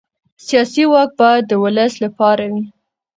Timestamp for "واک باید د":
0.91-1.53